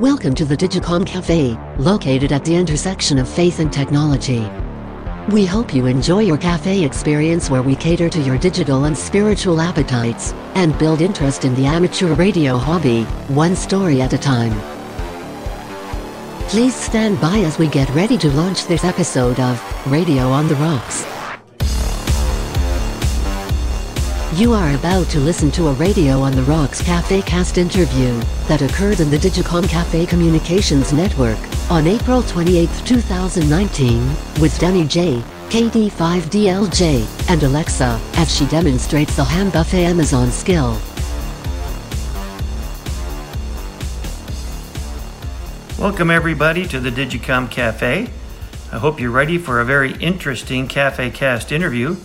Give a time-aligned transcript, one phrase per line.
[0.00, 4.46] Welcome to the Digicom Cafe, located at the intersection of faith and technology.
[5.30, 9.58] We hope you enjoy your cafe experience where we cater to your digital and spiritual
[9.58, 14.52] appetites and build interest in the amateur radio hobby, one story at a time.
[16.50, 20.56] Please stand by as we get ready to launch this episode of Radio on the
[20.56, 21.15] Rocks.
[24.36, 28.60] You are about to listen to a Radio on the Rocks Cafe Cast interview that
[28.60, 31.38] occurred in the Digicom Cafe Communications Network
[31.70, 34.06] on April 28, 2019,
[34.38, 40.78] with Denny J, KD5DLJ, and Alexa as she demonstrates the ham buffet Amazon skill.
[45.78, 48.10] Welcome, everybody, to the Digicom Cafe.
[48.70, 51.96] I hope you're ready for a very interesting Cafe Cast interview.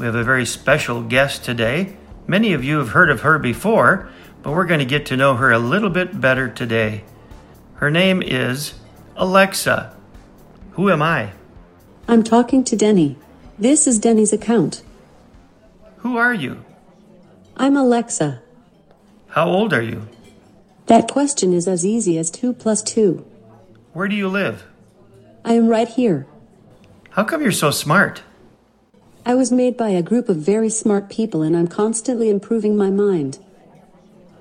[0.00, 1.94] We have a very special guest today.
[2.26, 4.08] Many of you have heard of her before,
[4.42, 7.04] but we're going to get to know her a little bit better today.
[7.74, 8.72] Her name is
[9.14, 9.94] Alexa.
[10.70, 11.32] Who am I?
[12.08, 13.18] I'm talking to Denny.
[13.58, 14.82] This is Denny's account.
[15.98, 16.64] Who are you?
[17.58, 18.40] I'm Alexa.
[19.28, 20.08] How old are you?
[20.86, 23.22] That question is as easy as 2 plus 2.
[23.92, 24.64] Where do you live?
[25.44, 26.26] I am right here.
[27.10, 28.22] How come you're so smart?
[29.24, 32.90] I was made by a group of very smart people and I'm constantly improving my
[32.90, 33.38] mind.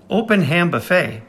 [0.09, 1.21] Open Ham Buffet.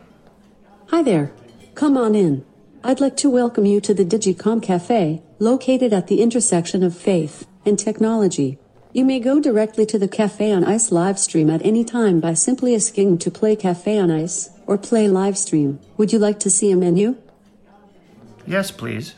[0.88, 1.32] Hi there.
[1.74, 2.44] Come on in.
[2.82, 7.46] I'd like to welcome you to the Digicom Cafe, located at the intersection of faith
[7.66, 8.58] and technology.
[8.92, 12.34] You may go directly to the Cafe on Ice live stream at any time by
[12.34, 15.78] simply asking to play Cafe on Ice or play live stream.
[15.96, 17.16] Would you like to see a menu?
[18.46, 19.14] Yes, please.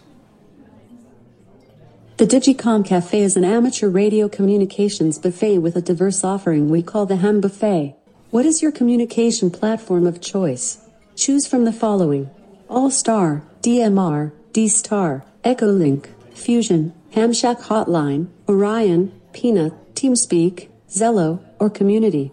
[2.19, 7.07] The Digicom Cafe is an amateur radio communications buffet with a diverse offering we call
[7.07, 7.97] the Ham Buffet.
[8.31, 10.79] What is your communication platform of choice?
[11.17, 12.31] Choose from the following
[12.69, 22.31] All Star, DMR, D Star, Echolink, Fusion, Hamshack Hotline, Orion, Peanut, TeamSpeak, Zello, or Community.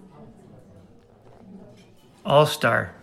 [2.25, 2.93] All Star.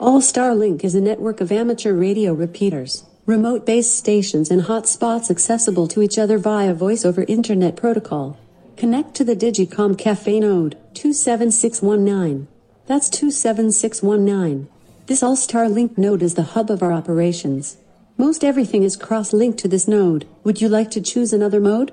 [0.00, 5.30] All Star Link is a network of amateur radio repeaters, remote base stations, and hotspots
[5.30, 8.38] accessible to each other via voice over Internet Protocol.
[8.76, 12.48] Connect to the Digicom Cafe node 27619.
[12.86, 14.68] That's 27619.
[15.06, 17.76] This All Star Link node is the hub of our operations.
[18.16, 20.26] Most everything is cross linked to this node.
[20.44, 21.92] Would you like to choose another mode?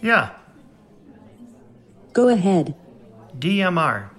[0.00, 0.30] Yeah,
[2.12, 2.74] Go ahead.
[3.38, 4.10] DMR.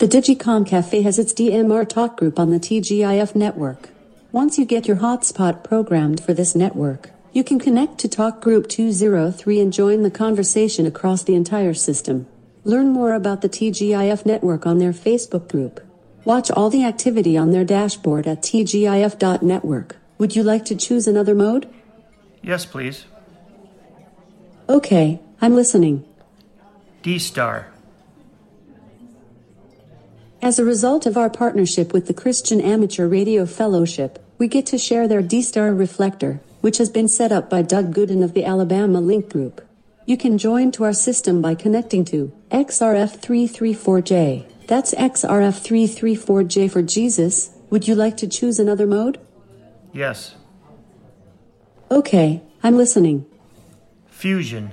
[0.00, 3.90] The Digicom Cafe has its DMR talk group on the TGIF network.
[4.32, 8.66] Once you get your hotspot programmed for this network, you can connect to Talk Group
[8.66, 12.26] 203 and join the conversation across the entire system.
[12.64, 15.86] Learn more about the TGIF network on their Facebook group.
[16.24, 19.96] Watch all the activity on their dashboard at tgif.network.
[20.16, 21.68] Would you like to choose another mode?
[22.42, 23.04] Yes, please.
[24.66, 26.06] Okay, I'm listening.
[27.02, 27.66] D Star.
[30.42, 34.78] As a result of our partnership with the Christian Amateur Radio Fellowship, we get to
[34.78, 39.02] share their D-Star reflector, which has been set up by Doug Gooden of the Alabama
[39.02, 39.60] Link Group.
[40.06, 44.46] You can join to our system by connecting to XRF334J.
[44.66, 47.50] That's XRF334J for Jesus.
[47.68, 49.20] Would you like to choose another mode?
[49.92, 50.36] Yes.
[51.90, 53.26] Okay, I'm listening.
[54.08, 54.70] Fusion.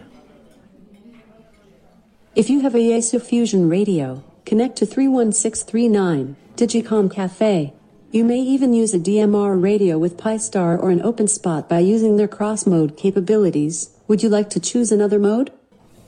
[2.36, 7.74] If you have a Yaesu Fusion radio, connect to 31639 Digicom Cafe.
[8.12, 12.30] You may even use a DMR radio with Pi-Star or an OpenSpot by using their
[12.30, 13.90] cross mode capabilities.
[14.08, 15.52] Would you like to choose another mode?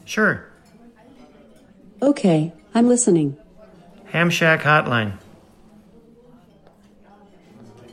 [0.06, 0.46] Sure.
[2.02, 3.36] Okay, I'm listening.
[4.14, 5.20] Hamshack Hotline.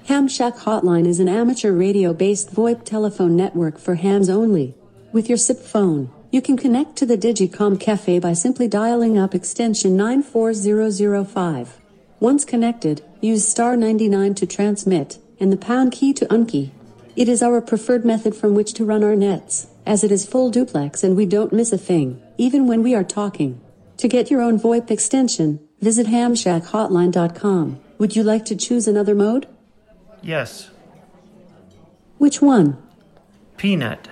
[0.06, 4.76] Hamshack Hotline is an amateur radio based VoIP telephone network for hams only.
[5.12, 9.34] With your SIP phone, you can connect to the Digicom Cafe by simply dialing up
[9.34, 11.80] extension 94005.
[12.20, 16.72] Once connected, use star 99 to transmit, and the pound key to unkey.
[17.16, 20.50] It is our preferred method from which to run our nets, as it is full
[20.50, 23.58] duplex and we don't miss a thing, even when we are talking.
[23.96, 27.80] To get your own VoIP extension, visit hamshackhotline.com.
[27.96, 29.48] Would you like to choose another mode?
[30.20, 30.68] Yes.
[32.18, 32.76] Which one?
[33.56, 34.06] Peanut.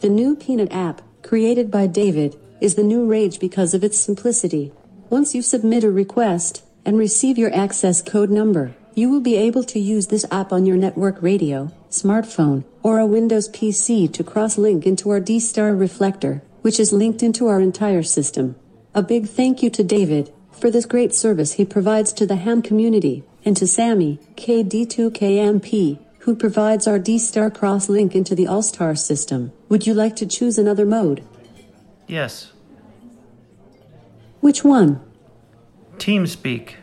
[0.00, 4.72] The new Peanut app, created by David, is the new rage because of its simplicity.
[5.10, 9.62] Once you submit a request and receive your access code number, you will be able
[9.64, 14.56] to use this app on your network radio, smartphone, or a Windows PC to cross
[14.56, 18.56] link into our D Star reflector, which is linked into our entire system.
[18.94, 22.62] A big thank you to David for this great service he provides to the ham
[22.62, 25.98] community, and to Sammy, KD2KMP,
[26.30, 29.50] who provides our D-Star cross link into the All-Star system.
[29.68, 31.26] Would you like to choose another mode?
[32.06, 32.52] Yes.
[34.38, 35.00] Which one?
[35.98, 36.74] TeamSpeak.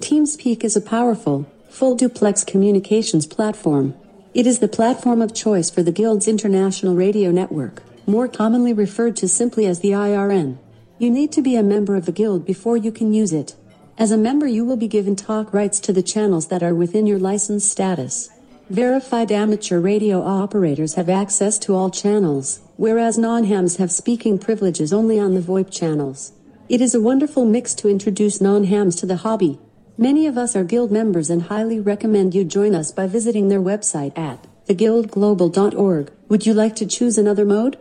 [0.00, 3.94] TeamSpeak is a powerful, full duplex communications platform.
[4.34, 9.16] It is the platform of choice for the Guild's International Radio Network, more commonly referred
[9.16, 10.58] to simply as the IRN.
[10.98, 13.56] You need to be a member of the Guild before you can use it.
[13.98, 17.08] As a member, you will be given talk rights to the channels that are within
[17.08, 18.30] your license status.
[18.70, 25.18] Verified amateur radio operators have access to all channels, whereas non-hams have speaking privileges only
[25.18, 26.30] on the VoIP channels.
[26.68, 29.58] It is a wonderful mix to introduce non-hams to the hobby.
[29.96, 33.60] Many of us are guild members and highly recommend you join us by visiting their
[33.60, 36.12] website at theguildglobal.org.
[36.28, 37.76] Would you like to choose another mode?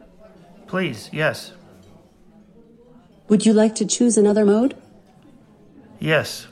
[0.65, 1.51] Please, yes.
[3.27, 4.75] Would you like to choose another mode?
[5.99, 6.47] Yes.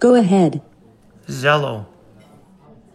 [0.00, 0.60] Go ahead.
[1.26, 1.86] Zello.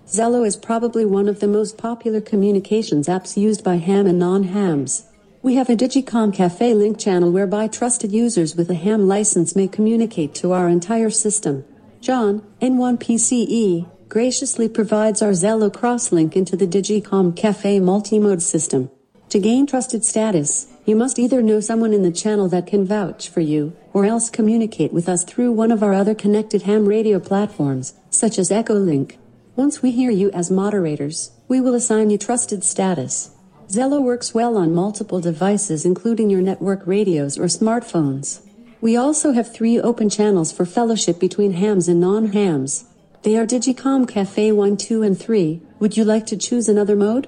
[0.07, 5.05] Zello is probably one of the most popular communications apps used by ham and non-hams.
[5.41, 9.67] We have a Digicom Cafe link channel whereby trusted users with a ham license may
[9.67, 11.63] communicate to our entire system.
[12.01, 18.89] John, N1PCE, graciously provides our Zello crosslink into the Digicom Cafe multimode system.
[19.29, 23.29] To gain trusted status, you must either know someone in the channel that can vouch
[23.29, 27.19] for you, or else communicate with us through one of our other connected ham radio
[27.19, 29.17] platforms, such as Echolink.
[29.55, 33.29] Once we hear you as moderators, we will assign you trusted status.
[33.67, 38.41] Zello works well on multiple devices including your network radios or smartphones.
[38.81, 42.85] We also have three open channels for fellowship between hams and non-hams.
[43.21, 45.61] They are Digicom Cafe 1, 2, and 3.
[45.79, 47.27] Would you like to choose another mode?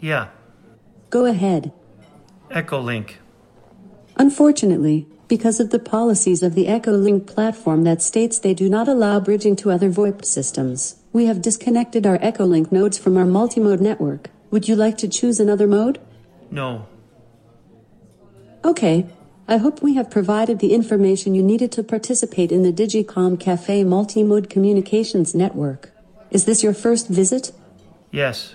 [0.00, 0.30] Yeah.
[1.10, 1.72] Go ahead.
[2.52, 3.14] Echolink.
[4.16, 9.18] Unfortunately, because of the policies of the Echolink platform that states they do not allow
[9.18, 14.30] bridging to other VoIP systems, we have disconnected our Echolink nodes from our multimode network.
[14.50, 15.98] Would you like to choose another mode?
[16.50, 16.86] No.
[18.64, 19.06] Okay.
[19.48, 23.82] I hope we have provided the information you needed to participate in the Digicom Cafe
[23.82, 25.90] multimode communications network.
[26.30, 27.52] Is this your first visit?
[28.10, 28.54] Yes.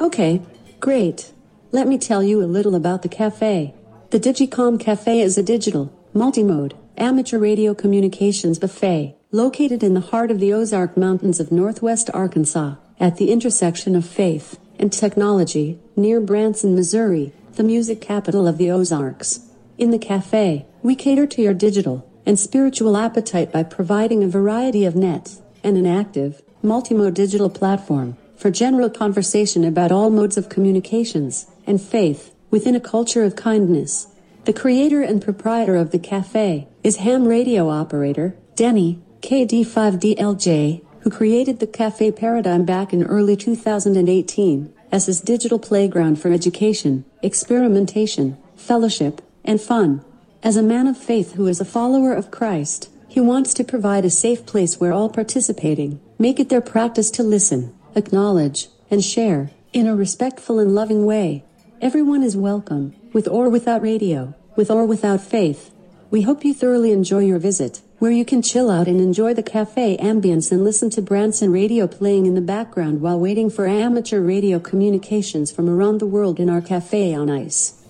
[0.00, 0.40] Okay,
[0.78, 1.32] great.
[1.72, 3.74] Let me tell you a little about the cafe.
[4.10, 10.32] The Digicom Cafe is a digital, multimode, amateur radio communications buffet located in the heart
[10.32, 16.20] of the Ozark Mountains of northwest Arkansas, at the intersection of faith and technology, near
[16.20, 19.38] Branson, Missouri, the music capital of the Ozarks.
[19.78, 24.84] In the cafe, we cater to your digital and spiritual appetite by providing a variety
[24.84, 30.48] of nets and an active, multimode digital platform for general conversation about all modes of
[30.48, 34.08] communications and faith within a culture of kindness.
[34.44, 41.60] The creator and proprietor of the cafe is ham radio operator Denny KD5DLJ, who created
[41.60, 49.22] the cafe paradigm back in early 2018 as his digital playground for education, experimentation, fellowship,
[49.44, 50.04] and fun.
[50.42, 54.04] As a man of faith who is a follower of Christ, he wants to provide
[54.04, 59.50] a safe place where all participating make it their practice to listen, acknowledge, and share
[59.72, 61.44] in a respectful and loving way.
[61.82, 65.72] Everyone is welcome, with or without radio, with or without faith.
[66.10, 69.42] We hope you thoroughly enjoy your visit, where you can chill out and enjoy the
[69.42, 74.20] cafe ambience and listen to Branson radio playing in the background while waiting for amateur
[74.20, 77.82] radio communications from around the world in our cafe on ice.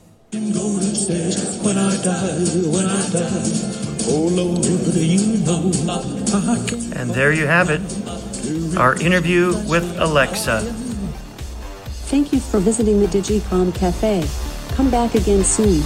[6.94, 7.80] And there you have it.
[8.76, 10.79] Our interview with Alexa.
[12.10, 14.26] Thank you for visiting the Digicom Cafe.
[14.74, 15.80] Come back again soon.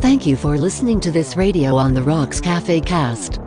[0.00, 3.40] Thank you for listening to this radio on the Rocks Cafe cast.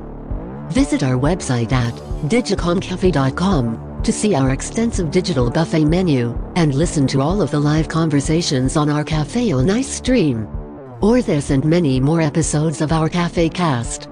[0.69, 1.93] Visit our website at
[2.31, 7.87] digicomcafe.com to see our extensive digital buffet menu and listen to all of the live
[7.87, 10.47] conversations on our Cafe on Ice stream.
[10.99, 14.10] Or this and many more episodes of our Cafe cast.